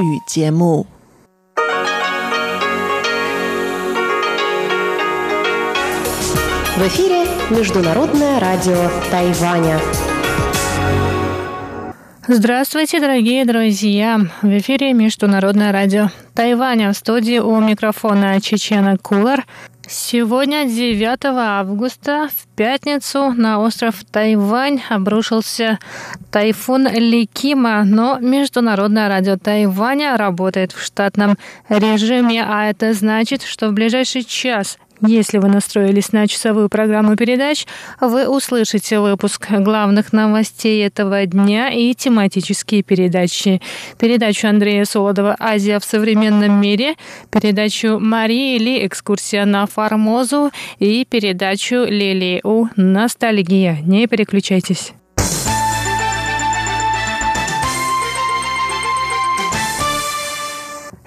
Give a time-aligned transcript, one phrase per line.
[0.00, 0.86] 语节目。
[6.76, 9.78] В эфире Международное радио Тайваня.
[12.28, 14.20] Здравствуйте, дорогие друзья!
[14.42, 16.92] В эфире Международное радио Тайваня.
[16.92, 19.46] В студии у микрофона Чечена Кулар.
[19.93, 25.79] Сегодня, 9 августа, в пятницу на остров Тайвань обрушился
[26.31, 33.73] тайфун Ликима, но Международное радио Тайваня работает в штатном режиме, а это значит, что в
[33.73, 37.65] ближайший час если вы настроились на часовую программу передач,
[37.99, 43.61] вы услышите выпуск главных новостей этого дня и тематические передачи.
[43.97, 46.95] Передачу Андрея Солодова «Азия в современном мире»,
[47.31, 53.77] передачу Марии Ли «Экскурсия на Формозу» и передачу Лили У «Ностальгия».
[53.83, 54.93] Не переключайтесь.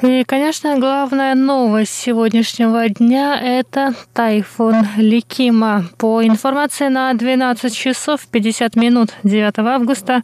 [0.04, 5.86] И, конечно, главная новость сегодняшнего дня– это тайфун Ликима.
[5.96, 10.22] По информации на 12 часов 50 минут 9 августа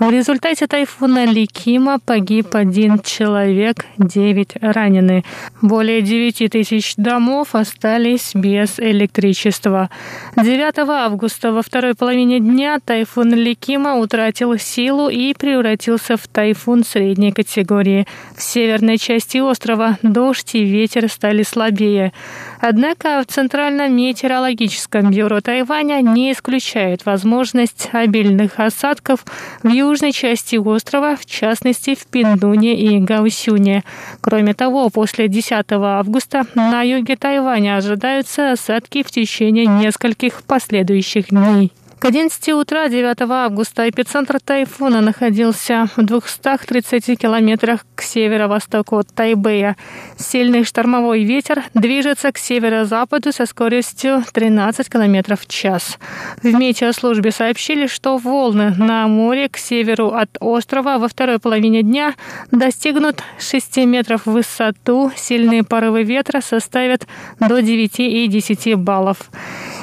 [0.00, 5.24] в результате тайфуна Ликима погиб один человек, 9 ранены.
[5.62, 9.90] Более 9 тысяч домов остались без электричества.
[10.36, 17.30] 9 августа во второй половине дня тайфун Ликима утратил силу и превратился в тайфун средней
[17.30, 18.08] категории.
[18.36, 22.14] В северной части части острова дождь и ветер стали слабее.
[22.58, 29.26] Однако в Центральном метеорологическом бюро Тайваня не исключает возможность обильных осадков
[29.62, 33.84] в южной части острова, в частности в Пиндуне и Гаусюне.
[34.22, 41.72] Кроме того, после 10 августа на юге Тайваня ожидаются осадки в течение нескольких последующих дней.
[42.00, 49.76] К 11 утра 9 августа эпицентр тайфуна находился в 230 километрах к северо-востоку от Тайбэя.
[50.16, 55.98] Сильный штормовой ветер движется к северо-западу со скоростью 13 километров в час.
[56.42, 62.14] В метеослужбе сообщили, что волны на море к северу от острова во второй половине дня
[62.50, 65.12] достигнут 6 метров в высоту.
[65.16, 67.06] Сильные порывы ветра составят
[67.40, 69.30] до 9 и 10 баллов.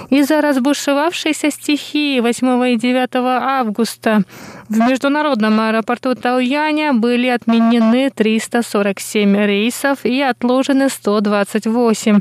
[0.10, 4.24] Из-за разбушевавшейся стихии 8 и 9 августа
[4.70, 12.20] в международном аэропорту Тауяня были отменены 347 рейсов и отложены 128.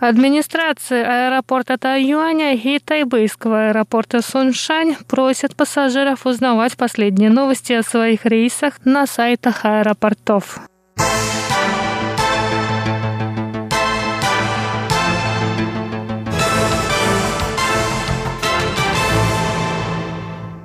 [0.00, 8.74] Администрация аэропорта Тайюаня и тайбэйского аэропорта Суншань просят пассажиров узнавать последние новости о своих рейсах
[8.84, 10.60] на сайтах аэропортов.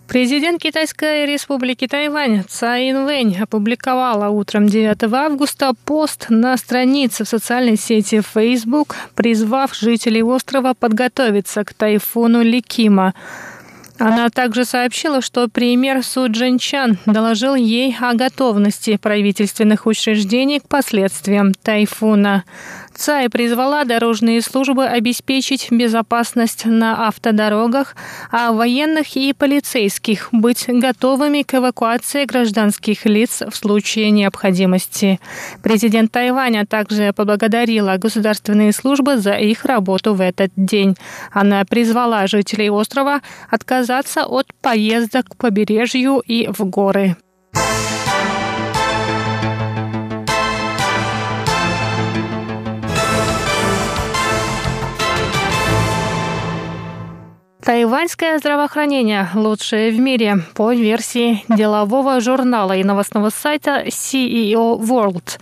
[0.10, 7.78] Президент Китайской республики Тайвань Цай Инвэнь опубликовала утром 9 августа пост на странице в социальной
[7.78, 13.14] сети Facebook, призвав жителей острова подготовиться к тайфуну Ликима.
[14.00, 21.54] Она также сообщила, что премьер Су Джинчан доложил ей о готовности правительственных учреждений к последствиям
[21.54, 22.46] тайфуна.
[22.94, 27.96] Цай призвала дорожные службы обеспечить безопасность на автодорогах,
[28.32, 35.20] а военных и полицейских быть готовыми к эвакуации гражданских лиц в случае необходимости.
[35.64, 40.96] Президент Тайваня также поблагодарила государственные службы за их работу в этот день.
[41.32, 47.16] Она призвала жителей острова отказаться от поездок к побережью и в горы.
[57.70, 65.40] Тайваньское здравоохранение лучшее в мире по версии делового журнала и новостного сайта CEO World.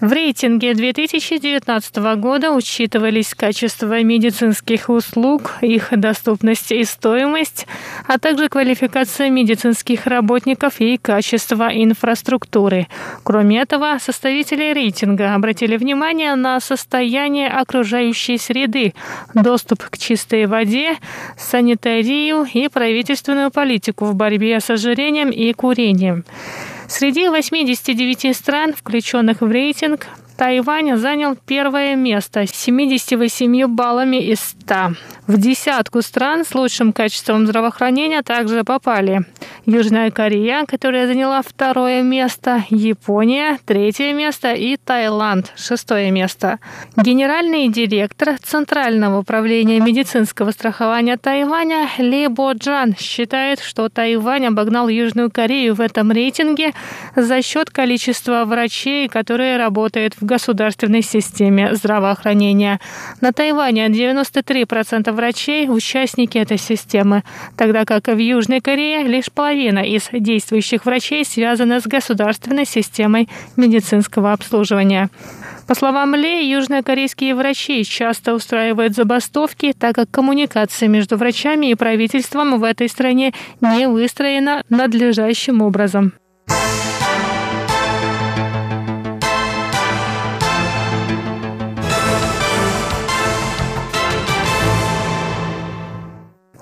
[0.00, 7.66] В рейтинге 2019 года учитывались качество медицинских услуг, их доступность и стоимость,
[8.06, 12.86] а также квалификация медицинских работников и качество инфраструктуры.
[13.24, 18.94] Кроме этого, составители рейтинга обратили внимание на состояние окружающей среды,
[19.34, 20.96] доступ к чистой воде,
[21.36, 26.24] санитарию и правительственную политику в борьбе с ожирением и курением.
[26.90, 30.08] Среди 89 стран, включенных в рейтинг,
[30.40, 34.74] Тайвань занял первое место с 78 баллами из 100.
[35.26, 39.26] В десятку стран с лучшим качеством здравоохранения также попали
[39.66, 46.58] Южная Корея, которая заняла второе место, Япония– третье место и Таиланд– шестое место.
[46.96, 55.30] Генеральный директор Центрального управления медицинского страхования Тайваня Ли Бо Джан считает, что Тайвань обогнал Южную
[55.30, 56.72] Корею в этом рейтинге
[57.14, 62.78] за счет количества врачей, которые работают в государственной системе здравоохранения.
[63.20, 67.24] На Тайване 93% врачей– участники этой системы,
[67.56, 74.32] тогда как в Южной Корее лишь половина из действующих врачей связана с государственной системой медицинского
[74.32, 75.10] обслуживания.
[75.66, 82.60] По словам Ли, южнокорейские врачи часто устраивают забастовки, так как коммуникация между врачами и правительством
[82.60, 86.12] в этой стране не выстроена надлежащим образом.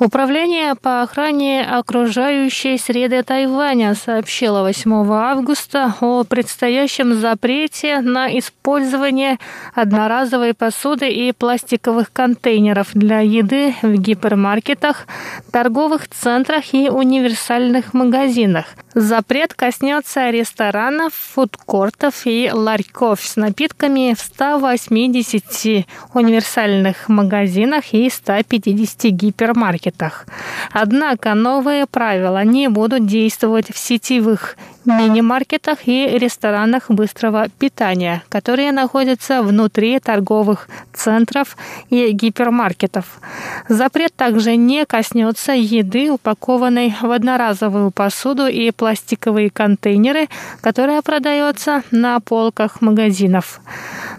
[0.01, 9.39] Управление по охране окружающей среды Тайваня сообщило 8 августа о предстоящем запрете на использование
[9.75, 15.09] одноразовой посуды и пластиковых контейнеров для еды в гипермаркетах,
[15.51, 18.67] торговых центрах и универсальных магазинах.
[18.95, 29.88] Запрет коснется ресторанов, фудкортов и ларьков с напитками в 180 универсальных магазинах и 150 гипермаркетах
[29.89, 30.27] маркетах.
[30.73, 39.43] Однако новые правила не будут действовать в сетевых мини-маркетах и ресторанах быстрого питания, которые находятся
[39.43, 41.57] внутри торговых центров
[41.91, 43.21] и гипермаркетов.
[43.69, 50.29] Запрет также не коснется еды, упакованной в одноразовую посуду и пластиковые контейнеры,
[50.61, 53.61] которая продается на полках магазинов.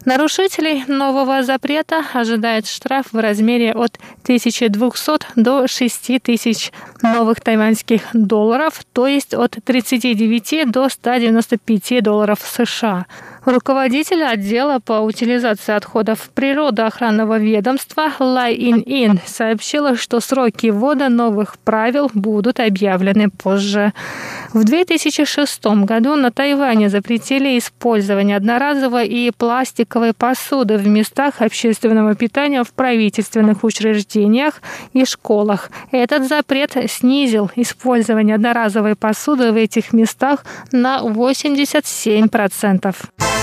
[0.05, 6.71] Нарушителей нового запрета ожидает штраф в размере от 1200 до 6000
[7.01, 13.05] новых тайваньских долларов, то есть от 39 до 195 долларов США.
[13.49, 21.57] Руководитель отдела по утилизации отходов природоохранного ведомства Лай Ин Ин сообщила, что сроки ввода новых
[21.57, 23.93] правил будут объявлены позже.
[24.53, 32.63] В 2006 году на Тайване запретили использование одноразовой и пластиковой посуды в местах общественного питания
[32.63, 34.61] в правительственных учреждениях
[34.93, 35.71] и школах.
[35.91, 43.38] Этот запрет снизил использование одноразовой посуды в этих местах на 87%.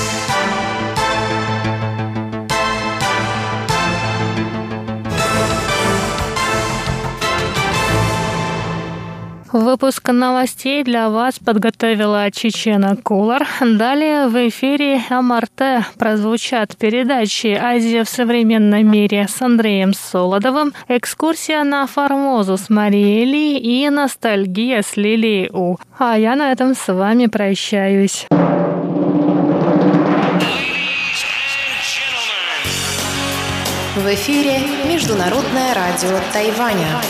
[9.56, 13.48] Выпуск новостей для вас подготовила Чечена Кулар.
[13.62, 21.86] Далее в эфире МРТ прозвучат передачи «Азия в современном мире» с Андреем Солодовым, экскурсия на
[21.86, 25.78] Формозу с Марией Ли и ностальгия с Лилией У.
[25.98, 28.26] А я на этом с вами прощаюсь.
[33.96, 37.00] В эфире Международное радио Тайваня.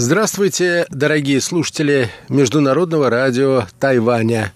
[0.00, 4.52] Здравствуйте, дорогие слушатели Международного радио Тайваня.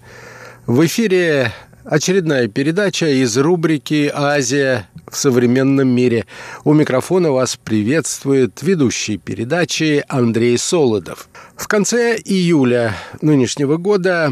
[0.67, 1.51] В эфире
[1.83, 6.27] очередная передача из рубрики «Азия в современном мире».
[6.63, 11.27] У микрофона вас приветствует ведущий передачи Андрей Солодов.
[11.57, 14.31] В конце июля нынешнего года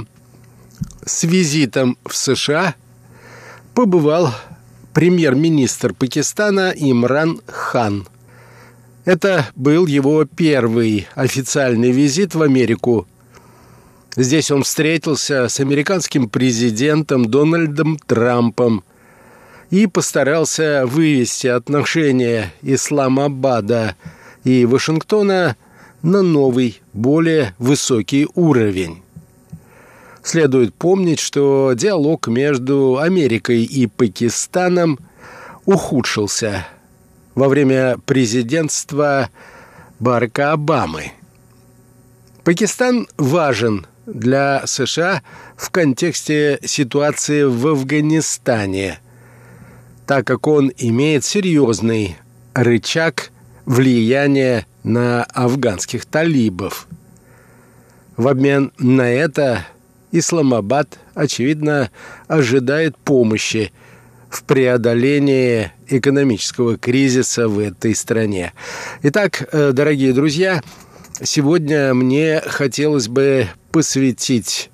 [1.05, 2.75] с визитом в США
[3.73, 4.33] побывал
[4.93, 8.07] премьер-министр Пакистана Имран Хан–
[9.11, 13.07] это был его первый официальный визит в Америку.
[14.15, 18.85] Здесь он встретился с американским президентом Дональдом Трампом
[19.69, 23.97] и постарался вывести отношения Исламабада
[24.45, 25.57] и Вашингтона
[26.01, 29.01] на новый, более высокий уровень.
[30.23, 34.99] Следует помнить, что диалог между Америкой и Пакистаном
[35.65, 36.65] ухудшился–
[37.35, 39.29] во время президентства
[39.99, 41.11] Барака Обамы.
[42.43, 45.21] Пакистан важен для США
[45.55, 48.99] в контексте ситуации в Афганистане,
[50.07, 52.17] так как он имеет серьезный
[52.53, 53.31] рычаг
[53.65, 56.87] влияния на афганских талибов.
[58.17, 59.65] В обмен на это
[60.11, 61.89] Исламабад, очевидно,
[62.27, 63.71] ожидает помощи
[64.31, 68.53] в преодолении экономического кризиса в этой стране.
[69.03, 70.61] Итак, э, дорогие друзья,
[71.21, 74.71] сегодня мне хотелось бы посвятить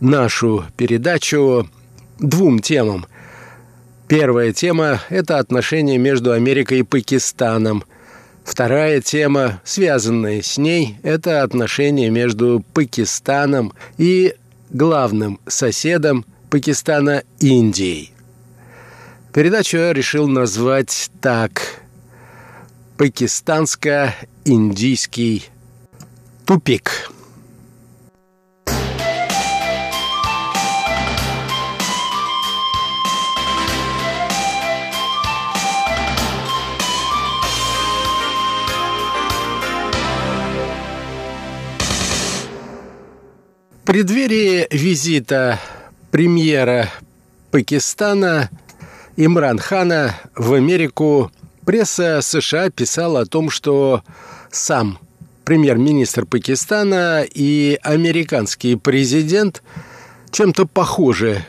[0.00, 1.68] нашу передачу
[2.20, 3.06] двум темам.
[4.06, 7.82] Первая тема– это отношения между Америкой и Пакистаном.
[8.44, 14.36] Вторая тема, связанная с ней, это отношения между Пакистаном и
[14.70, 18.12] главным соседом Пакистана Индией.
[19.36, 21.82] Передачу я решил назвать так
[22.96, 25.44] «Пакистанско-индийский
[26.46, 27.10] тупик».
[43.70, 45.60] В преддверии визита
[46.10, 46.88] премьера
[47.50, 48.48] Пакистана
[49.16, 51.30] Имран Хана в Америку
[51.64, 54.02] пресса США писала о том, что
[54.50, 54.98] сам
[55.44, 59.62] премьер-министр Пакистана и американский президент
[60.30, 61.44] чем-то похожи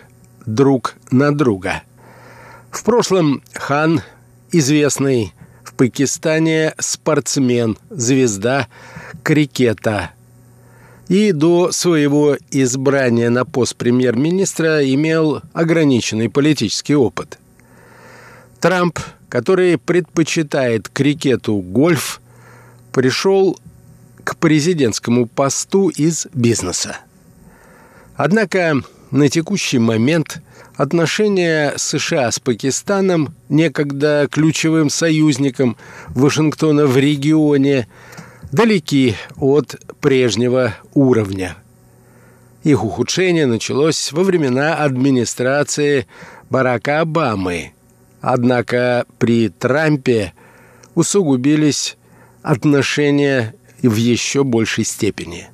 [0.46, 1.84] друг на друга.
[2.72, 4.02] В прошлом Хан,
[4.52, 5.34] известный
[5.64, 8.68] в Пакистане спортсмен, звезда
[9.24, 10.12] крикета–
[11.10, 17.40] и до своего избрания на пост премьер-министра имел ограниченный политический опыт.
[18.60, 19.00] Трамп,
[19.30, 22.22] который предпочитает крикету гольф,
[22.92, 23.60] пришел
[24.24, 26.98] к президентскому посту из бизнеса.
[28.16, 30.42] Однако на текущий момент
[30.76, 35.78] отношения США с Пакистаном, некогда ключевым союзником
[36.10, 37.88] Вашингтона в регионе,
[38.52, 41.56] далеки от прежнего уровня.
[42.64, 46.08] Их ухудшение началось во времена администрации
[46.50, 47.72] Барака Обамы.
[48.22, 50.34] Однако при Трампе
[50.96, 51.98] усугубились
[52.42, 55.50] отношения в еще большей степени.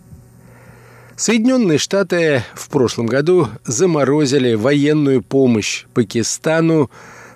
[1.16, 6.90] Соединенные Штаты в прошлом году заморозили военную помощь Пакистану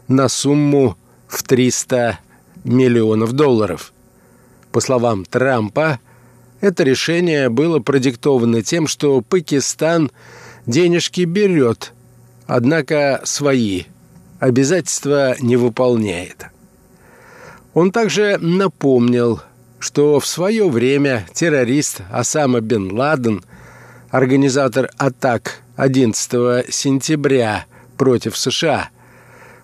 [0.08, 2.20] на сумму в 300
[2.64, 3.94] миллионов долларов–
[4.78, 6.00] по словам Трампа,
[6.62, 10.12] это решение было продиктовано тем, что Пакистан
[10.68, 11.94] денежки берет,
[12.46, 13.86] однако свои
[14.40, 16.48] обязательства не выполняет.
[17.74, 19.42] Он также напомнил,
[19.80, 23.44] что в свое время террорист Осама бен Ладен,
[24.10, 27.66] организатор атак 11 сентября
[27.98, 28.90] против США,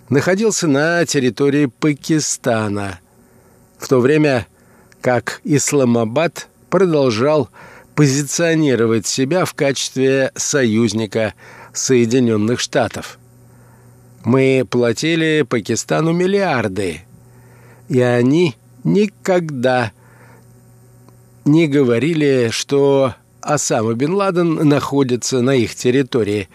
[0.10, 3.00] находился на территории Пакистана.
[3.80, 4.48] В то время
[5.02, 7.50] как Исламабад продолжал
[7.96, 11.34] позиционировать себя в качестве союзника
[11.74, 13.20] Соединенных Штатов.
[14.24, 17.02] Мы платили Пакистану миллиарды,
[17.90, 19.92] и они никогда
[21.46, 26.48] не говорили, что Осама бен Ладен находится на их территории,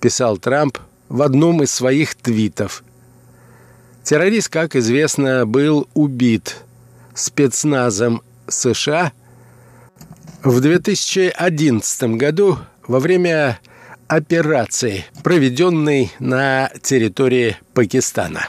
[0.00, 0.78] писал Трамп
[1.08, 2.82] в одном из своих твитов.
[4.02, 6.62] Террорист, как известно, был убит–
[7.18, 9.12] спецназом США
[10.42, 13.58] в 2011 году во время
[14.08, 18.48] операции, проведенной на территории Пакистана.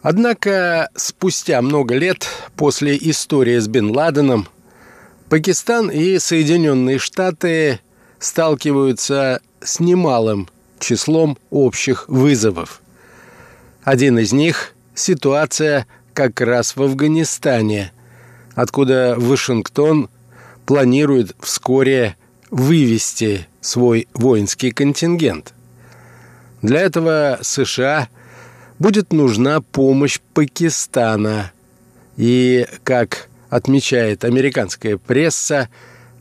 [0.00, 4.48] Однако спустя много лет после истории с Бен Ладеном
[5.30, 7.80] Пакистан и Соединенные Штаты
[8.18, 12.80] сталкиваются с немалым числом общих вызовов.
[13.82, 17.92] Один из них– ситуация как раз в Афганистане,
[18.54, 20.08] откуда Вашингтон
[20.66, 22.16] планирует вскоре
[22.50, 25.52] вывести свой воинский контингент.
[26.62, 28.08] Для этого США–
[28.78, 31.52] будет нужна помощь Пакистана.
[32.16, 35.68] И, как отмечает американская пресса,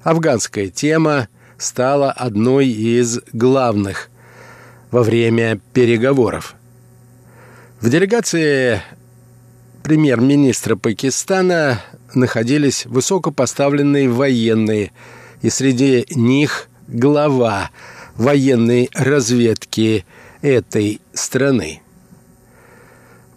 [0.03, 4.09] афганская тема стала одной из главных
[4.91, 6.55] во время переговоров.
[7.81, 8.81] В делегации
[9.83, 11.81] премьер-министра Пакистана
[12.13, 14.91] находились высокопоставленные военные,
[15.41, 17.69] и среди них глава
[18.15, 20.05] военной разведки
[20.41, 21.81] этой страны.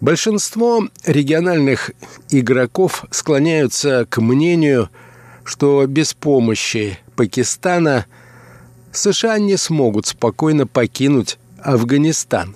[0.01, 1.91] Большинство региональных
[2.31, 4.89] игроков склоняются к мнению,
[5.43, 8.07] что без помощи Пакистана
[8.91, 12.55] США не смогут спокойно покинуть Афганистан,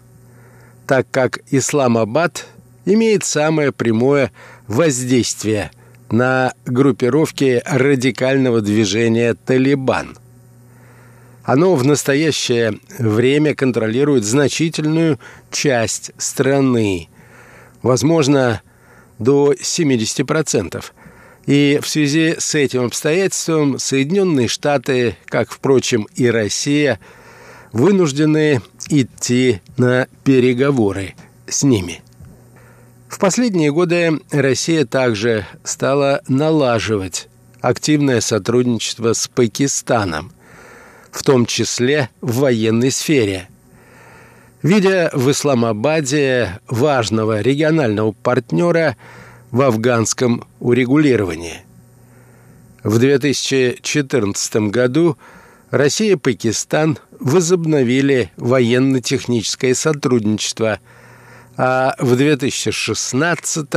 [0.88, 2.48] так как Исламабад
[2.84, 4.32] имеет самое прямое
[4.68, 5.70] воздействие
[6.10, 10.18] на группировки радикального движения «Талибан».
[11.44, 15.20] Оно в настоящее время контролирует значительную
[15.52, 17.08] часть страны,
[17.86, 18.64] возможно,
[19.20, 20.84] до 70%.
[21.46, 27.00] И в связи с этим обстоятельством Соединенные Штаты, как, впрочем, и Россия,
[27.74, 31.14] вынуждены идти на переговоры
[31.48, 32.02] с ними.
[33.08, 37.28] В последние годы Россия также стала налаживать
[37.62, 40.32] активное сотрудничество с Пакистаном,
[41.12, 43.48] в том числе в военной сфере–
[44.66, 48.98] видя в Исламабаде важного регионального партнера
[49.52, 51.62] в афганском урегулировании.
[52.84, 55.20] В 2014 году
[55.70, 60.80] Россия и Пакистан возобновили военно-техническое сотрудничество,
[61.58, 63.68] а в 2016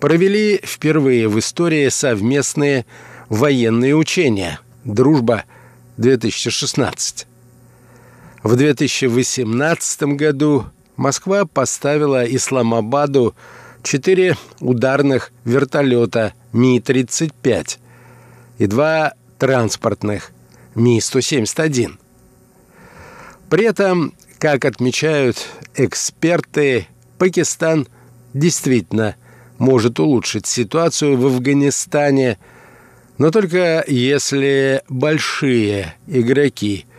[0.00, 2.84] провели впервые в истории совместные
[3.30, 7.24] военные учения «Дружба-2016».
[8.44, 13.34] В 2018 году Москва поставила Исламабаду
[13.82, 17.78] четыре ударных вертолета Ми-35
[18.58, 20.30] и два транспортных
[20.74, 21.92] Ми-171.
[23.48, 25.38] При этом, как отмечают
[25.74, 26.86] эксперты,
[27.16, 27.88] Пакистан
[28.34, 29.16] действительно
[29.56, 32.36] может улучшить ситуацию в Афганистане,
[33.16, 36.84] но только если большие игроки–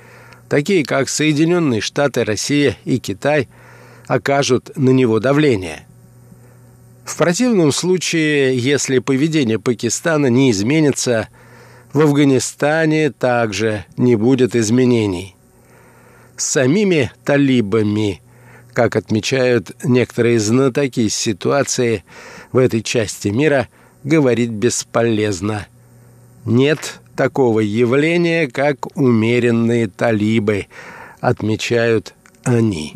[0.49, 3.47] такие как Соединенные Штаты, Россия и Китай,
[4.07, 5.85] окажут на него давление.
[7.05, 11.29] В противном случае, если поведение Пакистана не изменится,
[11.93, 15.35] в Афганистане также не будет изменений.
[16.35, 18.21] С самими талибами,
[18.73, 22.03] как отмечают некоторые знатоки ситуации
[22.51, 23.69] в этой части мира,
[24.03, 25.67] говорить бесполезно.
[26.43, 30.67] Нет такого явления, как умеренные талибы,
[31.19, 32.95] отмечают они.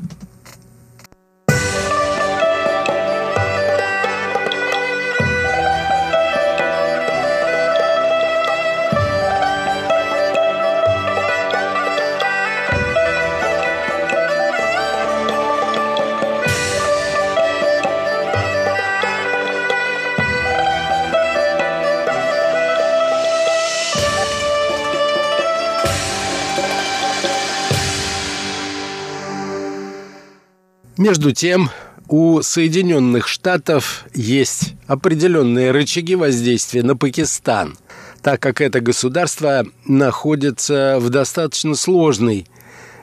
[31.00, 31.70] Между тем,
[32.10, 37.78] у Соединенных Штатов есть определенные рычаги воздействия на Пакистан,
[38.22, 42.48] так как это государство находится в достаточно сложной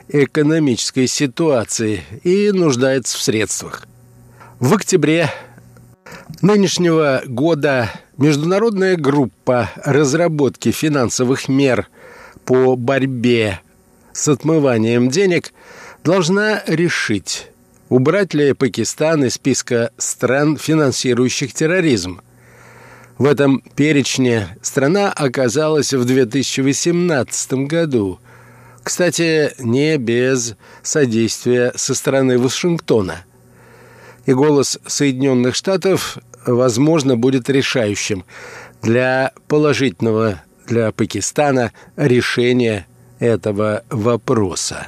[0.09, 3.87] экономической ситуации и нуждается в средствах.
[4.59, 5.31] В октябре
[6.43, 11.87] нынешнего года международная группа разработки финансовых мер
[12.45, 13.59] по борьбе
[14.13, 15.51] с отмыванием денег
[16.03, 17.47] должна решить,
[17.89, 22.19] Убрать ли Пакистан из списка стран, финансирующих терроризм?
[23.17, 28.19] В этом перечне страна оказалась в 2018 году.
[28.83, 33.23] Кстати, не без содействия со стороны Вашингтона.
[34.25, 38.25] И голос Соединенных Штатов, возможно, будет решающим
[38.81, 42.85] для положительного для Пакистана решения
[43.19, 44.87] этого вопроса.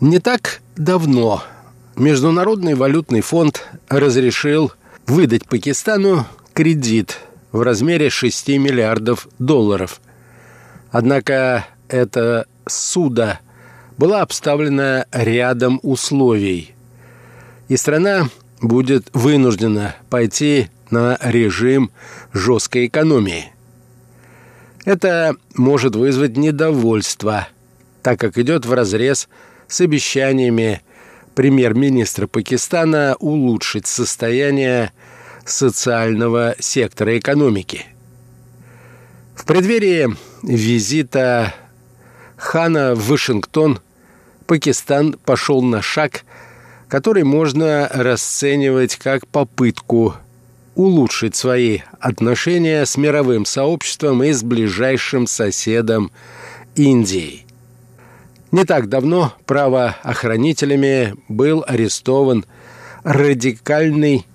[0.00, 1.44] Не так давно
[2.00, 4.72] Международный валютный фонд разрешил
[5.06, 7.18] выдать Пакистану кредит
[7.52, 10.00] в размере 6 миллиардов долларов.
[10.90, 13.40] Однако эта суда
[13.98, 16.74] была обставлена рядом условий,
[17.68, 18.30] и страна
[18.62, 21.90] будет вынуждена пойти на режим
[22.32, 23.52] жесткой экономии.
[24.86, 27.46] Это может вызвать недовольство,
[28.00, 29.28] так как идет вразрез
[29.68, 30.80] с обещаниями
[31.34, 34.92] премьер-министра Пакистана улучшить состояние
[35.44, 37.86] социального сектора экономики.
[39.34, 41.54] В преддверии визита
[42.36, 43.80] Хана в Вашингтон
[44.46, 46.24] Пакистан пошел на шаг,
[46.88, 50.16] который можно расценивать как попытку
[50.74, 56.10] улучшить свои отношения с мировым сообществом и с ближайшим соседом
[56.74, 57.46] Индией.
[58.52, 62.44] Не так давно правоохранителями был арестован
[63.04, 64.26] радикальный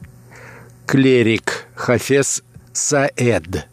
[0.85, 3.67] клерик Хафес Саэд,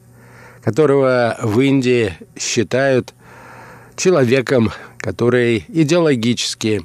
[0.63, 3.15] которого в Индии считают
[3.97, 6.85] человеком, который идеологически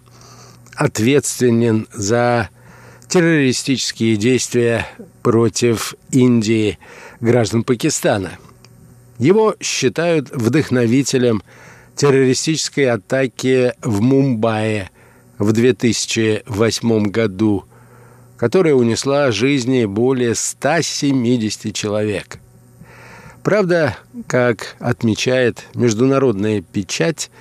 [0.75, 2.49] ответственен за
[3.07, 4.87] террористические действия
[5.23, 6.77] против Индии
[7.21, 8.37] граждан Пакистана.
[9.17, 11.41] Его считают вдохновителем
[11.97, 14.89] террористической атаки в Мумбаи
[15.39, 17.65] в 2008 году,
[18.37, 22.39] которая унесла жизни более 170 человек.
[23.43, 27.31] Правда, как отмечает международная печать,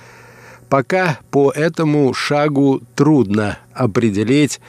[0.69, 4.59] пока по этому шагу трудно определить,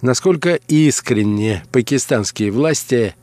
[0.00, 3.14] насколько искренне пакистанские власти,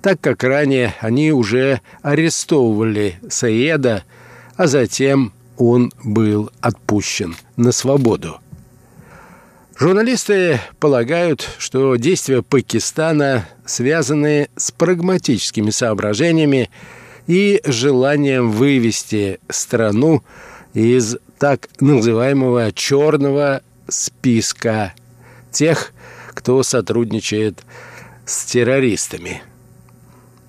[0.00, 4.02] так как ранее они уже арестовывали Саеда,
[4.56, 8.38] а затем он был отпущен на свободу.
[9.78, 16.70] Журналисты полагают, что действия Пакистана связаны с прагматическими соображениями
[17.26, 20.22] и желанием вывести страну
[20.74, 24.94] из так называемого черного списка
[25.50, 25.92] тех,
[26.28, 27.64] кто сотрудничает
[28.24, 29.42] с террористами.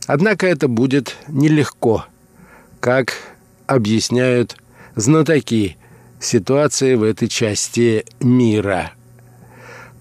[0.05, 2.05] Однако это будет нелегко,
[2.79, 3.13] как
[3.67, 4.57] объясняют
[4.95, 5.77] знатоки
[6.19, 8.91] ситуации в этой части мира.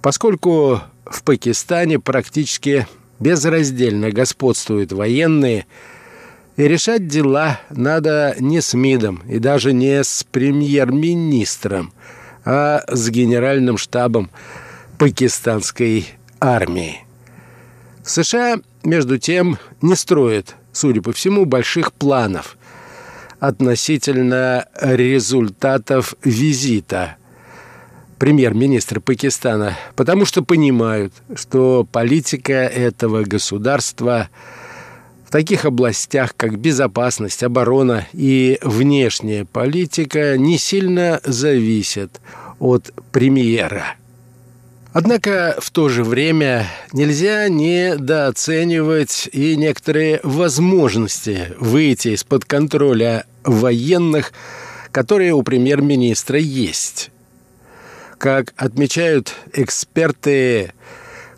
[0.00, 2.86] Поскольку в Пакистане практически
[3.20, 5.66] безраздельно господствуют военные,
[6.56, 11.92] и решать дела надо не с МИДом и даже не с премьер-министром,
[12.44, 14.30] а с генеральным штабом
[14.98, 16.06] пакистанской
[16.40, 17.04] армии.
[18.04, 22.58] США, между тем, не строят, судя по всему, больших планов
[23.42, 27.16] относительно результатов визита
[28.20, 34.28] премьер-министра Пакистана, потому что понимают, что политика этого государства
[35.26, 42.20] в таких областях, как безопасность, оборона и внешняя политика, не сильно зависят
[42.60, 43.96] от премьера–
[44.92, 54.32] Однако в то же время нельзя недооценивать и некоторые возможности выйти из-под контроля военных,
[54.90, 57.10] которые у премьер-министра есть.
[58.18, 60.74] Как отмечают эксперты,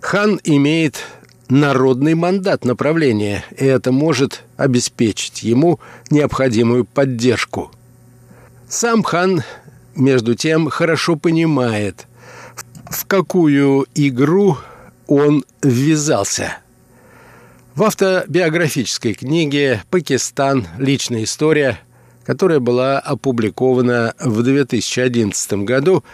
[0.01, 1.05] хан имеет
[1.49, 5.79] народный мандат направления, и это может обеспечить ему
[6.11, 7.71] необходимую поддержку.
[8.69, 9.45] Сам хан,
[9.95, 12.09] между тем, хорошо понимает–
[12.91, 14.59] в какую игру
[15.07, 16.59] он ввязался.
[17.75, 20.69] В автобиографической книге «Пакистан.
[20.79, 21.81] Личная история»,
[22.25, 26.05] которая была опубликована в 2011 году,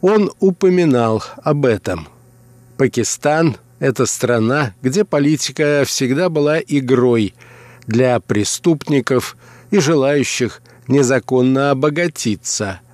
[0.00, 2.06] он упоминал об этом.
[2.76, 7.34] Пакистан– это страна, где политика всегда была игрой
[7.86, 9.36] для преступников
[9.70, 12.80] и желающих незаконно обогатиться–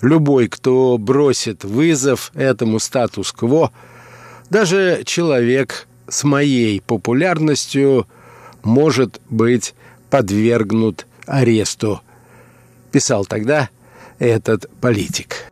[0.00, 3.72] Любой, кто бросит вызов этому статус-кво,
[4.50, 8.06] даже человек с моей популярностью
[8.62, 9.74] может быть
[10.10, 12.00] подвергнут аресту,
[12.92, 13.68] писал тогда
[14.18, 15.50] этот политик.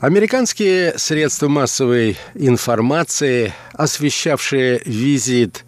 [0.00, 5.66] Американские средства массовой информации, освещавшие визит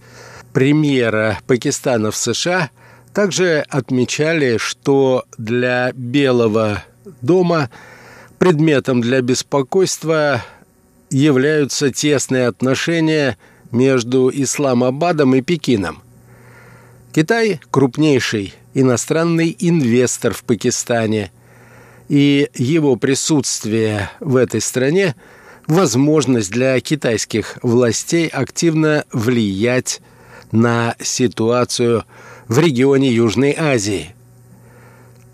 [0.55, 2.71] премьера Пакистана в США,
[3.13, 6.83] также отмечали, что для Белого
[7.21, 7.69] дома
[8.39, 10.43] предметом для беспокойства
[11.11, 13.37] являются тесные отношения
[13.71, 16.03] между Исламабадом и Пекином.
[17.13, 21.31] Китай– крупнейший иностранный инвестор в Пакистане–
[22.13, 25.17] и его присутствие в этой стране–
[25.67, 30.03] возможность для китайских властей активно влиять
[30.51, 32.05] на ситуацию
[32.49, 34.15] в регионе Южной Азии.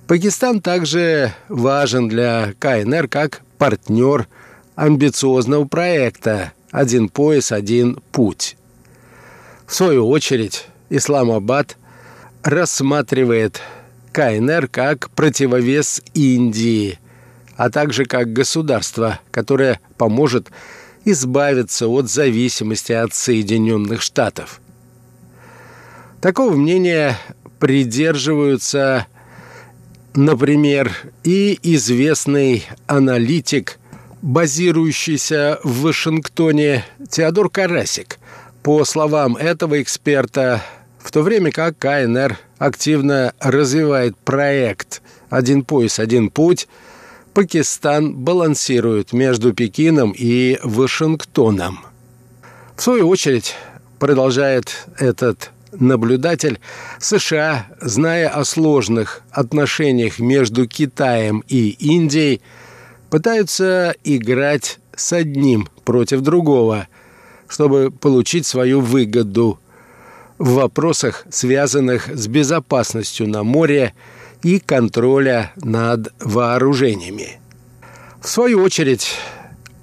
[0.07, 4.29] Пакистан также важен для КНР как партнер
[4.77, 8.57] амбициозного проекта «Один пояс, один путь».
[9.67, 11.77] В свою очередь, Исламабад
[12.45, 13.63] рассматривает
[14.19, 16.99] КНР как противовес Индии,
[17.57, 20.49] а также как государство, которое поможет
[21.05, 24.61] избавиться от зависимости от Соединенных Штатов.
[26.21, 27.17] Такого мнения
[27.61, 29.07] придерживаются,
[30.17, 30.91] например,
[31.23, 33.79] и известный аналитик,
[34.21, 38.19] базирующийся в Вашингтоне Теодор Карасик.
[38.65, 40.61] По словам этого эксперта,
[41.09, 46.69] в то время как КНР активно развивает проект «Один пояс, один путь»,
[47.33, 51.79] Пакистан балансирует между Пекином и Вашингтоном.
[52.77, 53.55] В свою очередь,
[53.99, 56.61] продолжает этот наблюдатель,
[56.99, 62.43] США, зная о сложных отношениях между Китаем и Индией,
[63.09, 66.87] пытаются играть с одним против другого,
[67.49, 69.59] чтобы получить свою выгоду
[70.39, 73.95] в вопросах, связанных с безопасностью на море
[74.43, 77.41] и контроля над вооружениями.
[78.23, 79.09] В свою очередь,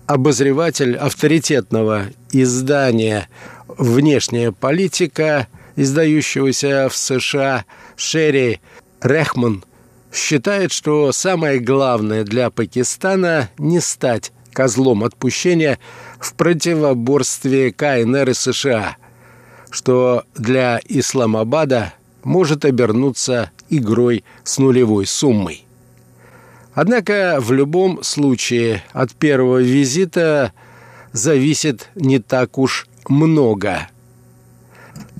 [0.07, 3.29] обозреватель авторитетного издания
[3.67, 7.65] «Внешняя политика», издающегося в США
[7.97, 8.61] Шерри
[9.01, 9.63] Рехман,
[10.13, 15.79] считает, что самое главное для Пакистана не стать козлом отпущения
[16.19, 18.95] в противоборстве КНР и США,
[19.75, 25.65] что для Исламабада может обернуться игрой с нулевой суммой.
[26.73, 30.53] Однако в любом случае от первого визита
[31.11, 33.89] зависит не так уж много.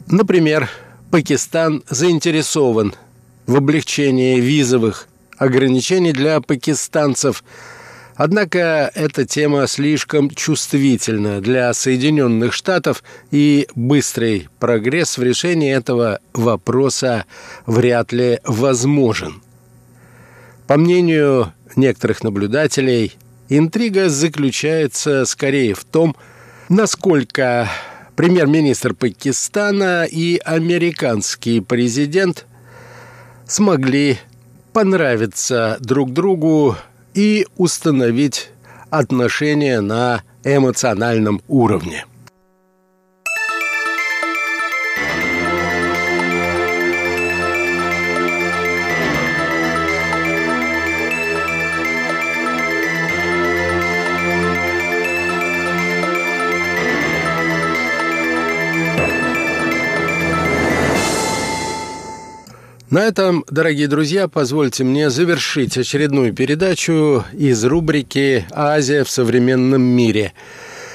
[0.08, 0.70] Например,
[1.12, 2.96] Пакистан заинтересован
[3.48, 7.44] в облегчении визовых ограничений для пакистанцев–
[8.16, 17.26] Однако эта тема слишком чувствительна для Соединенных Штатов, и быстрый прогресс в решении этого вопроса
[17.66, 19.42] вряд ли возможен.
[20.66, 23.14] По мнению некоторых наблюдателей,
[23.50, 26.16] интрига заключается скорее в том,
[26.70, 27.70] насколько
[28.16, 32.46] премьер-министр Пакистана и американский президент
[33.46, 34.18] смогли
[34.72, 36.78] понравиться друг другу
[37.16, 38.52] и установить
[38.92, 42.06] отношения на эмоциональном уровне.
[62.96, 70.32] На этом, дорогие друзья, позвольте мне завершить очередную передачу из рубрики «Азия в современном мире».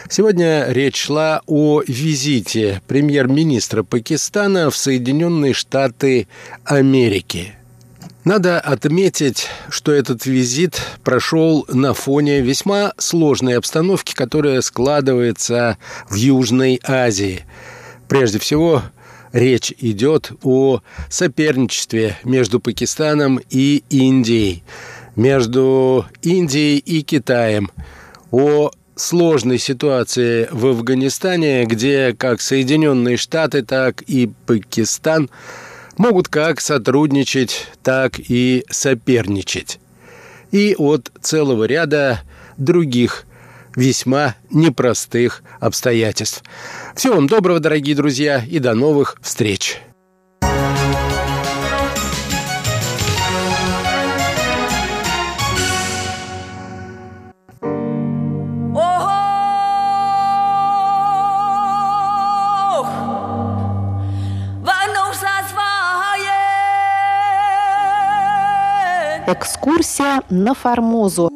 [0.08, 6.26] Сегодня речь шла о визите премьер-министра Пакистана в Соединенные Штаты
[6.64, 7.52] Америки.
[8.24, 15.76] Надо отметить, что этот визит прошел на фоне весьма сложной обстановки, которая складывается
[16.08, 17.44] в Южной Азии.
[18.08, 18.84] Прежде всего,
[19.32, 24.62] речь идет о соперничестве между Пакистаном и Индией,
[25.16, 27.70] между Индией и Китаем,
[28.30, 35.30] о сложной ситуации в Афганистане, где как Соединенные Штаты, так и Пакистан
[35.96, 39.80] могут как сотрудничать, так и соперничать.
[40.50, 42.22] И от целого ряда
[42.56, 43.24] других
[43.76, 46.42] весьма непростых обстоятельств.
[46.94, 49.80] Всего вам доброго, дорогие друзья, и до новых встреч!
[69.26, 71.30] Экскурсия на Формозу.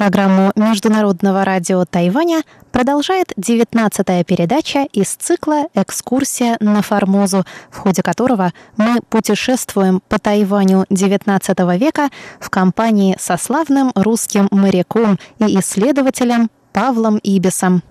[0.00, 8.54] Программу Международного радио Тайваня продолжает 19-я передача из цикла «Экскурсия на Формозу», в ходе которого
[8.78, 12.08] мы путешествуем по Тайваню XIX века
[12.40, 17.82] в компании со славным русским моряком и исследователем Павлом Ибисом.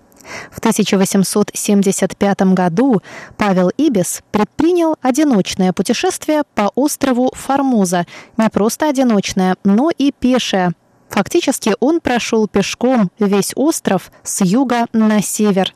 [0.51, 3.03] В 1875 году
[3.37, 8.07] Павел Ибис предпринял одиночное путешествие по острову Формоза.
[8.35, 10.73] Не просто одиночное, но и пешее,
[11.09, 15.73] Фактически он прошел пешком весь остров с юга на север.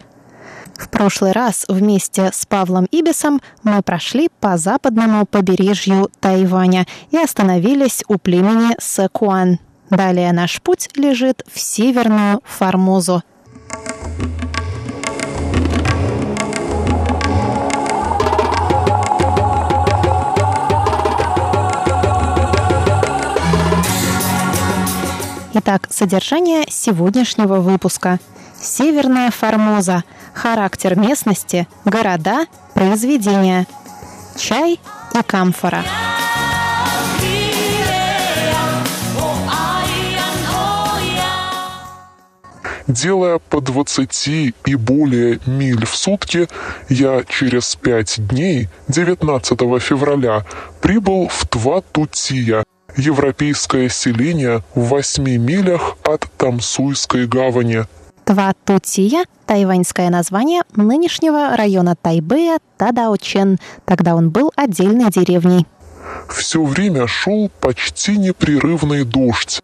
[0.76, 8.04] В прошлый раз вместе с Павлом Ибисом мы прошли по западному побережью Тайваня и остановились
[8.08, 9.60] у племени Сэкуан.
[9.90, 13.24] Далее наш путь лежит в северную Формозу.
[25.56, 28.20] Итак, содержание сегодняшнего выпуска.
[28.60, 30.04] Северная Формоза.
[30.34, 33.68] характер местности, города, произведения.
[34.36, 34.80] Чай
[35.14, 35.84] и камфора.
[42.88, 44.28] Делая по 20
[44.66, 46.48] и более миль в сутки,
[46.90, 50.46] я через пять дней, 19 февраля,
[50.82, 52.64] прибыл в Тватутия,
[52.96, 57.86] европейское селение в восьми милях от Тамсуйской гавани.
[58.26, 63.58] Тватутия– тайваньское название нынешнего района Тайбэя Тадаочен.
[63.86, 65.68] Тогда он был отдельной деревней.
[66.30, 69.62] Все время шел почти непрерывный дождь.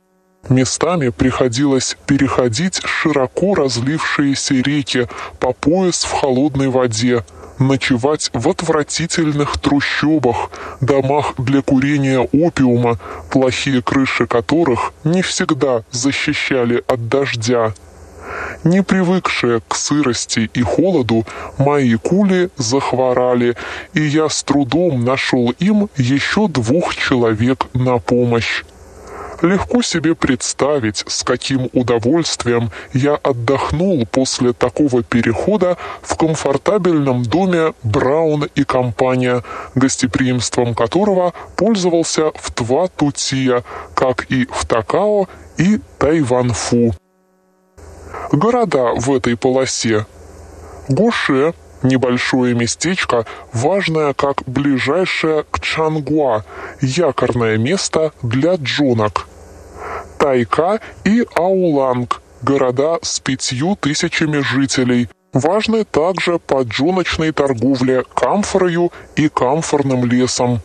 [0.47, 5.07] Местами приходилось переходить широко разлившиеся реки
[5.39, 7.23] по пояс в холодной воде,
[7.59, 10.49] ночевать в отвратительных трущобах,
[10.81, 12.97] домах для курения опиума,
[13.29, 17.73] плохие крыши которых не всегда защищали от дождя.
[18.63, 21.25] Не привыкшие к сырости и холоду,
[21.57, 23.55] мои кули захворали,
[23.93, 28.63] и я с трудом нашел им еще двух человек на помощь.
[29.41, 38.49] Легко себе представить, с каким удовольствием я отдохнул после такого перехода в комфортабельном доме Браун
[38.55, 39.43] и компания,
[39.75, 46.93] гостеприимством которого пользовался в Тва-Тутия, как и в Такао и Тайванфу.
[48.31, 50.05] Города в этой полосе.
[50.89, 56.43] Гоше Небольшое местечко, важное как ближайшее к Чангуа,
[56.81, 59.27] якорное место для джунок.
[60.17, 69.29] Тайка и Ауланг– города с пятью тысячами жителей, важны также по джуночной торговле камфорою и
[69.29, 70.61] камфорным лесом.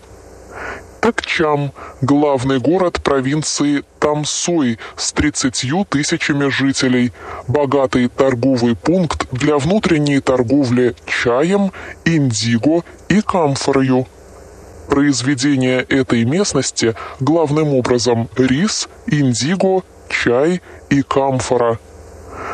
[1.04, 7.12] Такчам– главный город провинции Тамсуй с 30 тысячами жителей,
[7.46, 11.72] богатый торговый пункт для внутренней торговли чаем,
[12.06, 14.06] индиго и камфорою.
[14.88, 21.78] Произведения этой местности главным образом рис, индиго, чай и камфора–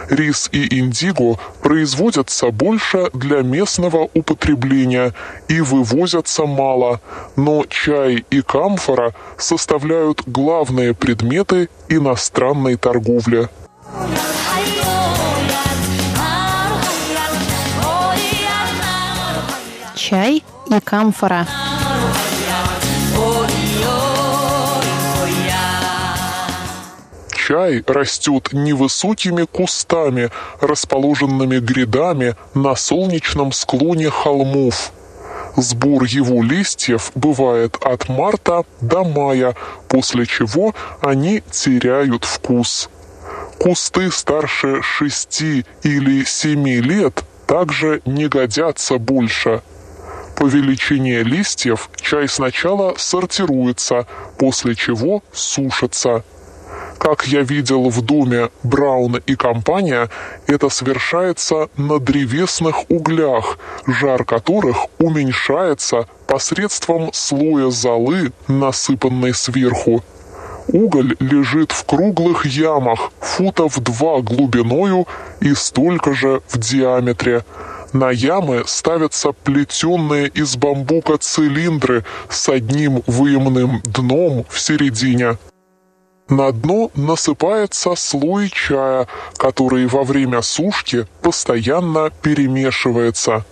[0.08, 5.14] рис и индиго производятся больше для местного употребления
[5.48, 7.00] и вывозятся мало,
[7.36, 13.48] но чай и камфора составляют главные предметы иностранной торговли.
[19.94, 21.46] Чай и камфора.
[27.50, 34.92] Чай растет невысокими кустами, расположенными грядами на солнечном склоне холмов.
[35.56, 39.56] Сбор его листьев бывает от марта до мая,
[39.88, 42.88] после чего они теряют вкус.
[43.58, 49.60] Кусты старше шести или семи лет также не годятся больше.
[50.36, 54.06] По величине листьев чай сначала сортируется,
[54.38, 56.22] после чего сушится.
[57.00, 60.10] Как я видел в доме Брауна и компания,
[60.46, 70.04] это совершается на древесных углях, жар которых уменьшается посредством слоя золы, насыпанной сверху.
[70.68, 75.06] Уголь лежит в круглых ямах, футов два глубиною
[75.40, 77.46] и столько же в диаметре.
[77.94, 85.38] На ямы ставятся плетенные из бамбука цилиндры с одним выемным дном в середине.
[86.30, 93.44] На дно насыпается слой чая, который во время сушки постоянно перемешивается.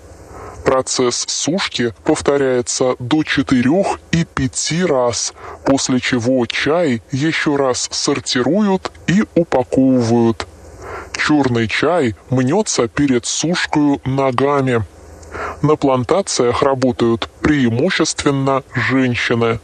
[0.64, 9.24] Процесс сушки повторяется до 4 и 5 раз, после чего чай еще раз сортируют и
[9.34, 10.46] упаковывают.
[11.16, 14.84] Черный чай мнется перед сушкой ногами.
[15.62, 19.58] На плантациях работают преимущественно женщины.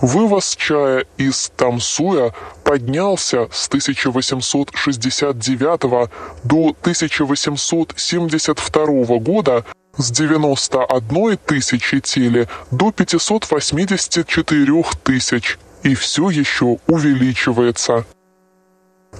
[0.00, 6.10] Вывоз чая из Тамсуя поднялся с 1869
[6.44, 9.64] до 1872 года
[9.96, 18.04] с 91 тысячи теле до 584 тысяч и все еще увеличивается.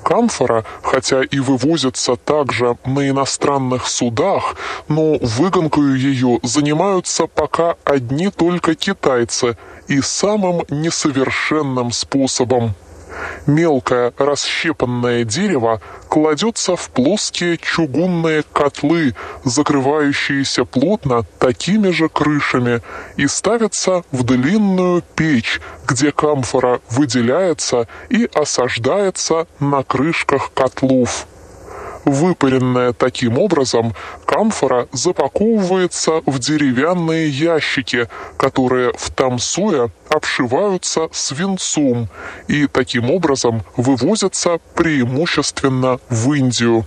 [0.05, 4.55] Камфора, хотя и вывозится также на иностранных судах,
[4.87, 9.57] но выгонкою ее занимаются пока одни только китайцы
[9.89, 12.75] и самым несовершенным способом.
[13.47, 22.81] Мелкое расщепанное дерево кладется в плоские чугунные котлы, закрывающиеся плотно такими же крышами,
[23.17, 31.27] и ставится в длинную печь, где камфора выделяется и осаждается на крышках котлов.
[32.05, 33.95] Выпаренная таким образом,
[34.27, 42.09] камфора запаковывается в деревянные ящики, которые в Тамсуе обшиваются свинцом
[42.47, 46.85] и таким образом вывозятся преимущественно в Индию.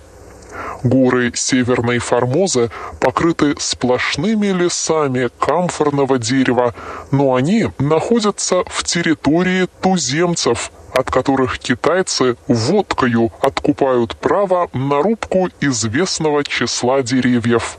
[0.83, 6.75] Горы Северной Формозы покрыты сплошными лесами камфорного дерева,
[7.11, 16.43] но они находятся в территории туземцев, от которых китайцы водкою откупают право на рубку известного
[16.43, 17.77] числа деревьев.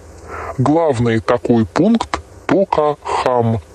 [0.56, 3.60] Главный такой пункт– Тока-Хам–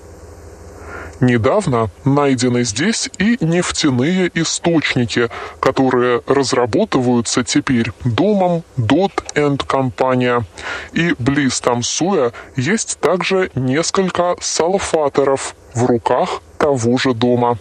[1.20, 5.30] Недавно найдены здесь и нефтяные источники,
[5.60, 10.44] которые разработываются теперь домом Dot and компания.
[10.92, 17.58] И близ Тамсуя есть также несколько салфаторов в руках того же дома.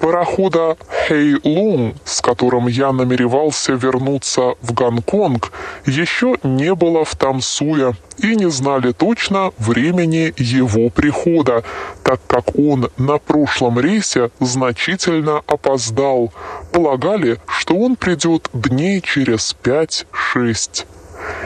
[0.00, 5.52] Парохода Хэйлун, с которым я намеревался вернуться в Гонконг,
[5.86, 11.64] еще не было в Тамсуе и не знали точно времени его прихода,
[12.02, 16.32] так как он на прошлом рейсе значительно опоздал.
[16.72, 20.86] Полагали, что он придет дней через пять-шесть.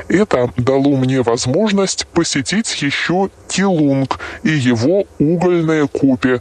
[0.08, 6.40] Это дало мне возможность посетить еще Килунг и его угольные копи,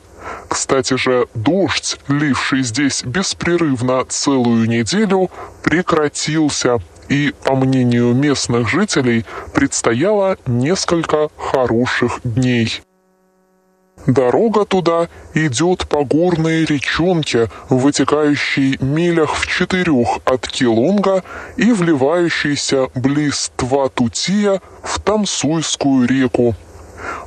[0.50, 5.30] кстати же, дождь, ливший здесь беспрерывно целую неделю,
[5.64, 6.80] прекратился,
[7.10, 12.82] и, по мнению местных жителей, предстояло несколько хороших дней.
[14.06, 21.24] Дорога туда идет по горной речонке, вытекающей милях в четырех от Килунга
[21.58, 26.56] и вливающейся близ Тватутия в Тамсуйскую реку.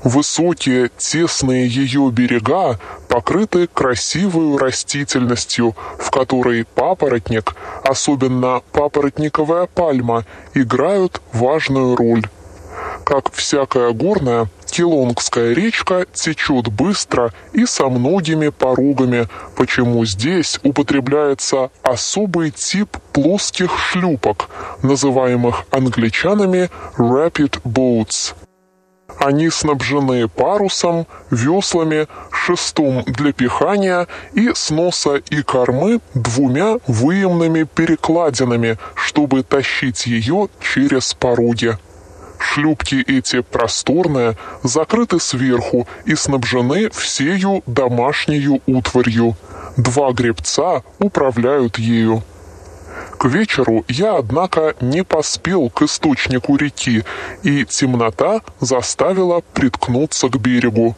[0.04, 7.54] Высокие, тесные ее берега покрыты красивой растительностью, в которой папоротник,
[7.84, 12.24] особенно папоротниковая пальма, играют важную роль.
[13.04, 22.52] Как всякая горная, Килонгская речка течет быстро и со многими порогами, почему здесь употребляется особый
[22.52, 24.48] тип плоских шлюпок,
[24.80, 28.34] называемых англичанами «rapid boats».
[29.18, 38.78] Они снабжены парусом, веслами, шестом для пихания и с носа и кормы двумя выемными перекладинами,
[38.94, 41.76] чтобы тащить ее через пороги.
[42.38, 49.36] Шлюпки эти просторные, закрыты сверху и снабжены всею домашнею утварью.
[49.76, 52.22] Два гребца управляют ею.
[53.18, 57.04] К вечеру я, однако, не поспел к источнику реки,
[57.42, 60.96] и темнота заставила приткнуться к берегу.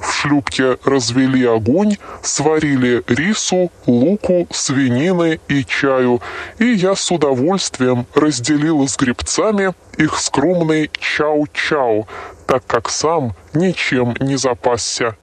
[0.00, 6.22] В шлюпке развели огонь, сварили рису, луку, свинины и чаю,
[6.58, 12.06] и я с удовольствием разделил с гребцами их скромный чау-чау,
[12.46, 15.16] так как сам ничем не запасся.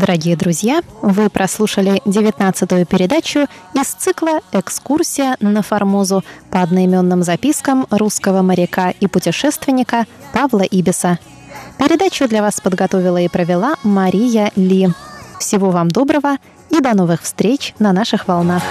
[0.00, 3.40] Дорогие друзья, вы прослушали 19-ю передачу
[3.74, 11.18] из цикла «Экскурсия на Формозу» по одноименным запискам русского моряка и путешественника Павла Ибиса.
[11.78, 14.88] Передачу для вас подготовила и провела Мария Ли.
[15.38, 16.38] Всего вам доброго
[16.70, 18.62] и до новых встреч на наших волнах.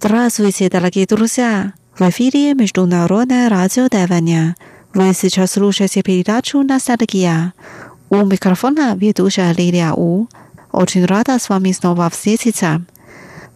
[0.00, 1.72] Здравствуйте, дорогие друзья!
[1.98, 4.54] В эфире Международное радио Тайваня.
[4.94, 7.52] Вы сейчас слушаете передачу «Ностальгия».
[8.08, 10.28] У микрофона ведущая Лилия У.
[10.70, 12.84] Очень рада с вами снова встретиться.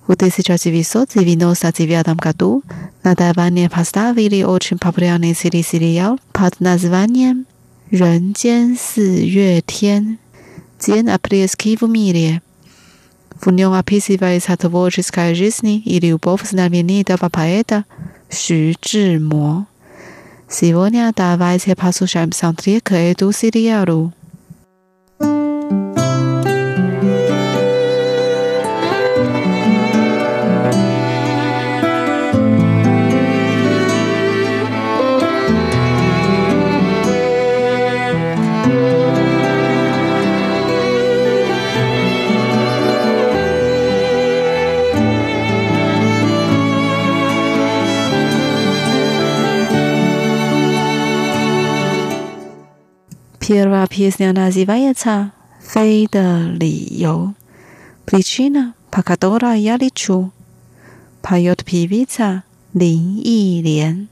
[0.09, 2.65] В 1999 году
[3.05, 7.47] на Тайване поставили очень популярный телесериал под названием
[7.93, 10.19] «Рен Си Юэ Тен»–
[10.81, 12.43] «День апрельский в мире».
[13.45, 17.85] В нем описывается творческая жизнь и любовь знаменитого поэта
[18.31, 19.65] Xu Zhimo.
[20.49, 24.13] Сегодня давайте послушаем саундтрек эту сериалу.
[53.52, 55.32] Первая песня называется
[55.74, 57.34] «Фей的理由».
[58.06, 60.32] Причина, по которой я лечу,
[61.22, 62.44] поет певица
[62.74, 64.08] Лин Илен.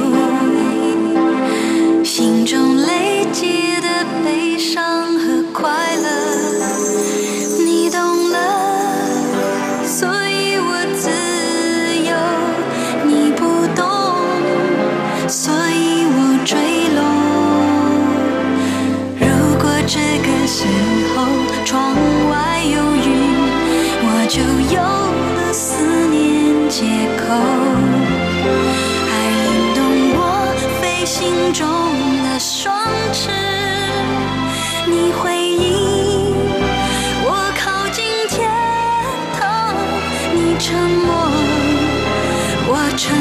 [2.02, 3.88] 心中累积的
[4.24, 4.91] 悲伤
[31.52, 31.68] 中
[32.24, 32.82] 的双
[33.12, 33.30] 翅。
[34.86, 36.34] 你回应，
[37.24, 38.50] 我靠近天
[39.38, 39.74] 堂；
[40.34, 40.74] 你沉
[41.04, 41.30] 默，
[42.68, 43.14] 我沉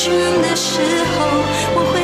[0.00, 0.08] 倦
[0.40, 0.80] 的时
[1.12, 1.44] 候，
[1.76, 1.99] 我会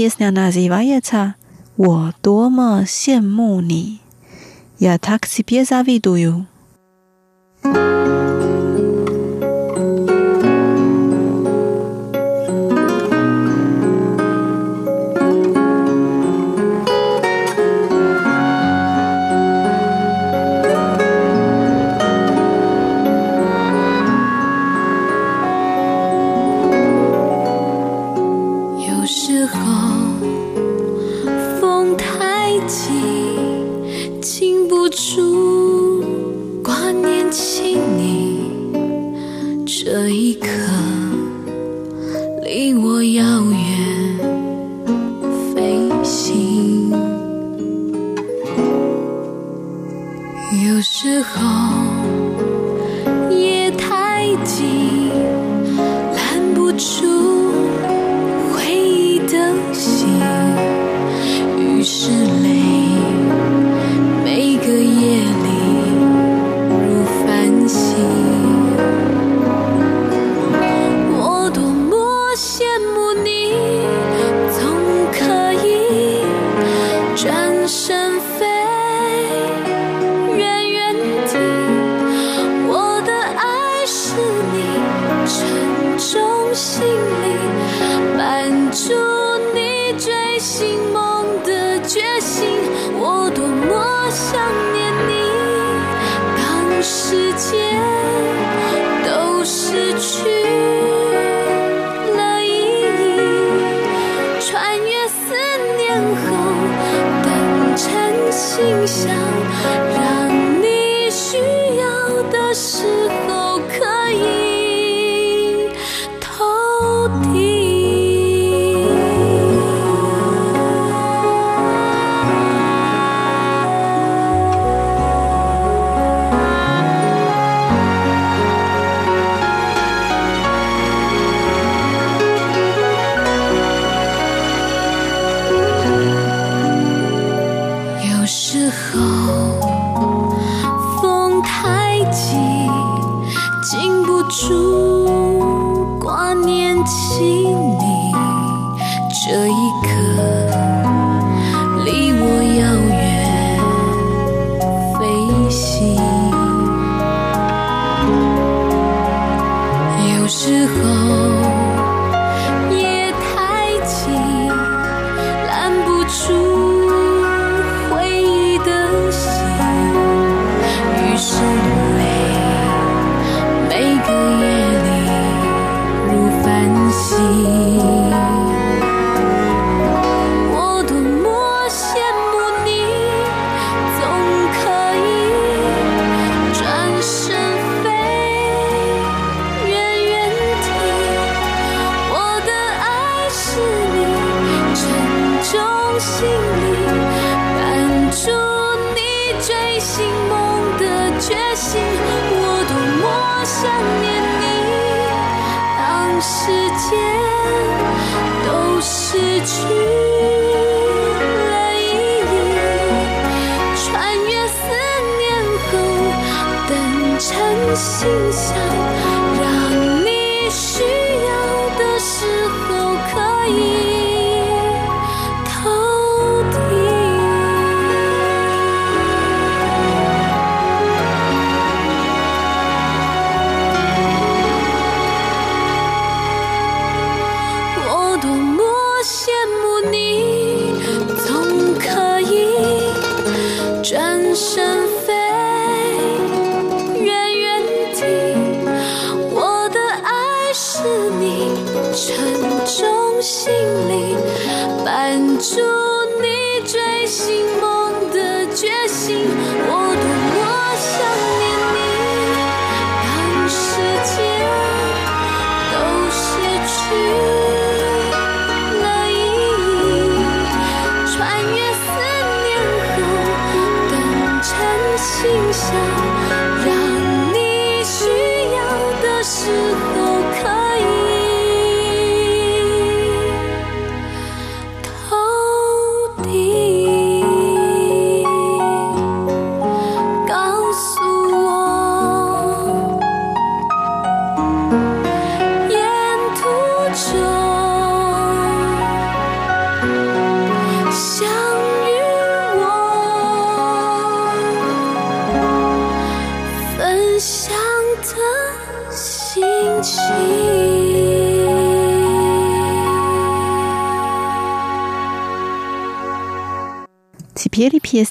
[0.00, 1.34] 别是那那是茶叶茶，
[1.76, 3.98] 我多么羡慕你，
[4.78, 6.46] 也他可是别啥味都有。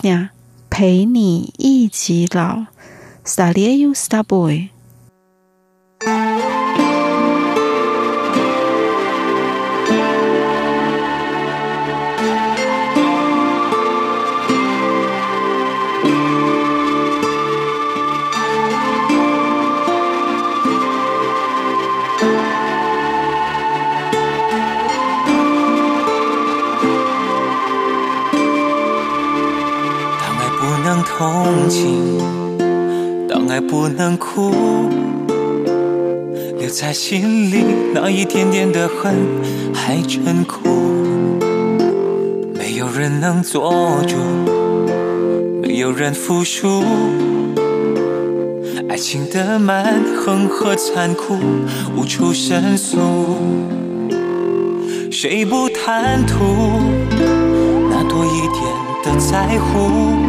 [0.02, 0.30] 声，
[0.70, 2.66] 陪你一起老。
[3.26, 4.70] Stay you, stay boy。
[31.20, 32.18] 同情。
[33.28, 34.52] 当爱不能哭，
[36.58, 39.14] 留在心里那一点点的恨
[39.74, 40.62] 还真苦。
[42.58, 44.16] 没有人能做主，
[45.62, 46.86] 没有人服输。
[48.88, 51.36] 爱情的蛮横和残酷，
[51.98, 52.98] 无处申诉。
[55.12, 56.80] 谁不贪图
[57.90, 58.64] 那多一点
[59.04, 60.29] 的在乎？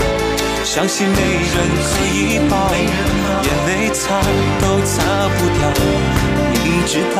[0.73, 1.19] 相信没人
[1.83, 4.21] 可以抱，眼泪擦
[4.61, 5.67] 都擦不掉，
[6.53, 6.55] 你
[6.87, 7.19] 知道。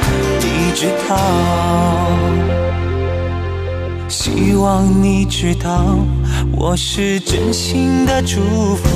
[4.07, 5.95] 希望你知道，
[6.55, 8.39] 我是真心的祝
[8.75, 8.87] 福，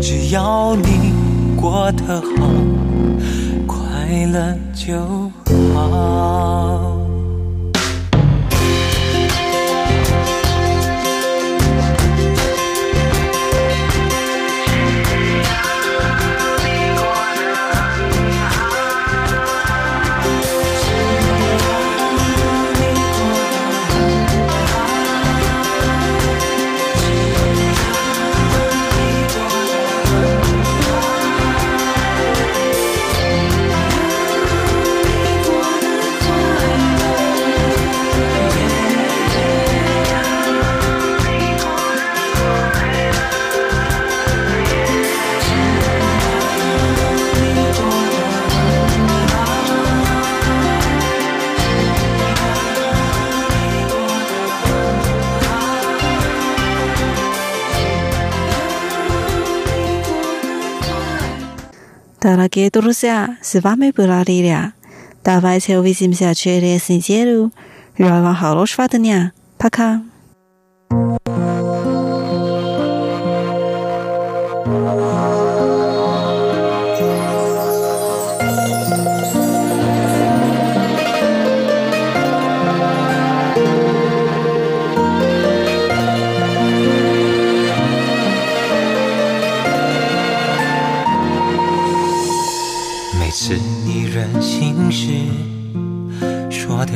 [0.00, 1.12] 只要你
[1.60, 2.48] 过得好，
[3.66, 3.76] 快
[4.32, 5.30] 乐就
[5.74, 6.93] 好。
[62.24, 64.72] Дорогие друзья, с вами была Лилия.
[65.22, 67.52] Давайте увидимся через неделю.
[67.98, 69.32] Желаю вам хорошего дня.
[69.58, 70.02] Пока.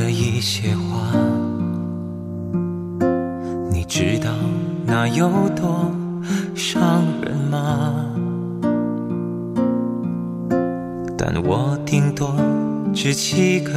[0.08, 1.12] 一些话
[3.70, 4.30] 你知道
[4.86, 5.90] 那有多
[6.54, 8.04] 伤人吗？
[11.16, 12.34] 但我顶多
[12.94, 13.72] 只记得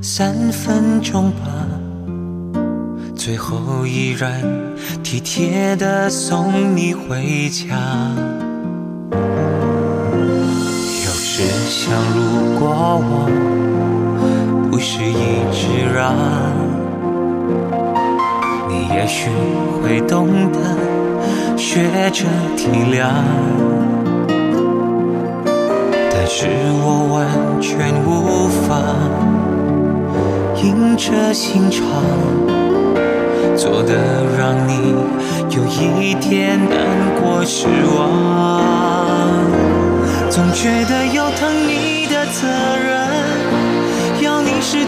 [0.00, 1.46] 三分钟吧。
[3.14, 4.42] 最后依然
[5.02, 7.76] 体贴的送你回家。
[9.12, 12.68] 有时想如果
[13.00, 13.28] 我
[14.84, 15.14] 是一
[15.52, 16.12] 直让，
[18.68, 19.30] 你也许
[19.80, 20.58] 会懂得
[21.56, 22.24] 学着
[22.56, 23.06] 体谅。
[26.10, 26.48] 但是
[26.82, 27.22] 我完
[27.60, 28.82] 全无法
[30.60, 31.86] 硬着心肠。
[33.56, 33.94] 做的
[34.36, 34.96] 让你
[35.50, 36.74] 有一点难
[37.20, 38.00] 过失望，
[40.28, 41.71] 总觉得有疼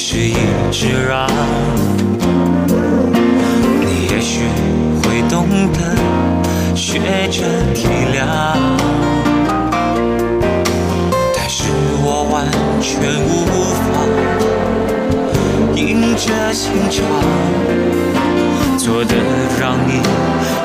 [0.00, 0.32] 是一
[0.70, 1.26] 直让，
[3.80, 4.42] 你也许
[5.02, 5.80] 会懂得
[6.76, 7.00] 学
[7.32, 7.42] 着
[7.74, 8.24] 体谅，
[11.34, 11.64] 但是
[12.04, 12.46] 我完
[12.80, 12.88] 全
[13.26, 13.44] 无
[13.74, 13.84] 法
[15.74, 17.04] 硬着心肠，
[18.78, 19.16] 做的
[19.58, 20.00] 让你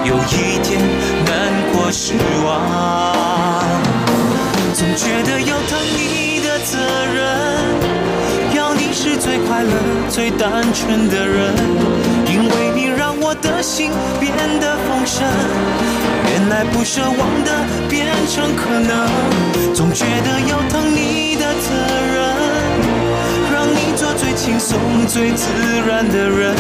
[0.08, 0.80] 有一点
[1.26, 1.34] 难
[1.74, 2.14] 过失
[2.46, 2.48] 望，
[4.76, 6.78] 总觉得要疼你的责
[7.12, 7.63] 任。
[9.24, 9.72] 最快乐、
[10.10, 11.56] 最单纯的人，
[12.28, 15.24] 因为你让我的心变得丰盛。
[16.30, 17.50] 原来不奢望的
[17.88, 19.08] 变成可能，
[19.74, 21.72] 总觉得有疼你的责
[22.14, 22.36] 任，
[23.54, 25.46] 让你做最轻松、最自
[25.88, 26.54] 然的人。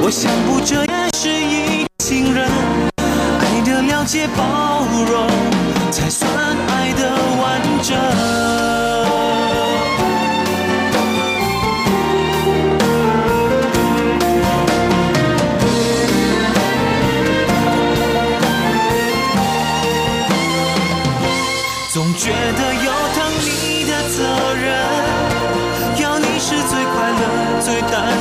[0.00, 2.48] 我想不这也是一信任，
[3.40, 5.26] 爱的了解、包容，
[5.90, 6.30] 才算
[6.68, 7.10] 爱的
[7.42, 8.87] 完整。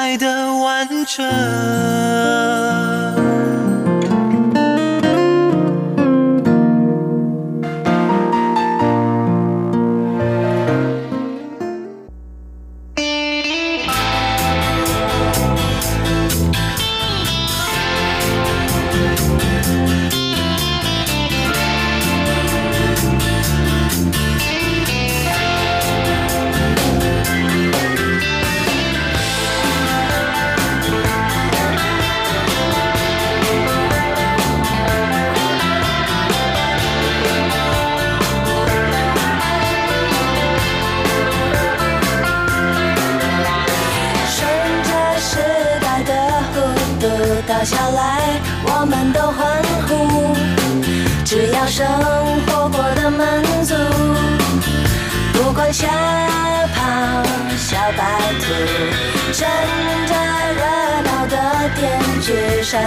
[0.00, 1.22] 爱的完整。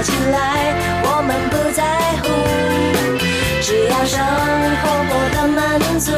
[0.04, 0.36] 起来，
[1.06, 1.82] 我们不在
[2.22, 2.26] 乎，
[3.62, 4.20] 只要生
[4.82, 5.58] 活过得满
[5.98, 6.12] 足。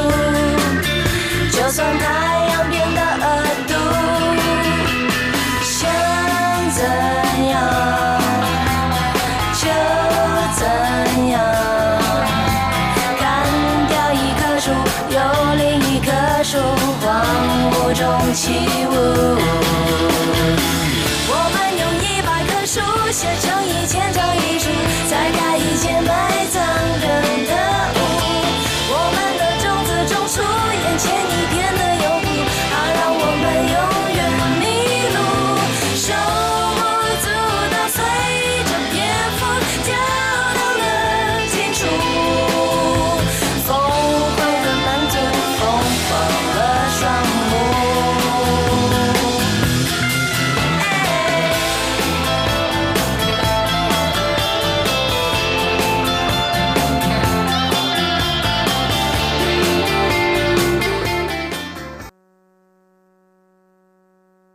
[1.52, 2.04] 就算太
[2.50, 3.26] 阳变得恶
[3.68, 3.72] 毒，
[5.62, 5.78] 想
[6.74, 6.82] 怎
[7.48, 7.54] 样
[9.54, 9.64] 就
[10.56, 10.60] 怎
[11.30, 11.34] 样。
[13.20, 13.24] 砍
[13.88, 14.66] 掉一棵树，
[15.12, 15.18] 有
[15.58, 15.64] 另
[15.94, 16.10] 一棵
[16.44, 16.58] 树，
[17.02, 17.06] 荒
[17.72, 18.44] 芜中起
[18.90, 18.92] 舞。
[21.28, 22.82] 我们用一百棵树
[23.12, 23.65] 写成。
[23.86, 24.25] 牵着